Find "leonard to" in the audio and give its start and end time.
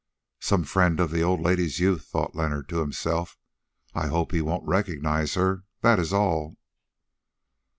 2.33-2.79